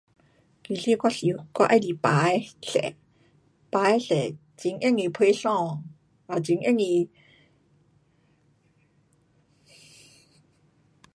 [0.63, 2.95] 其实我喜,我喜欢白的色，
[3.69, 4.15] 白的色
[4.71, 5.33] 很容易配衣。
[5.35, 5.39] 也
[6.27, 7.07] 很容易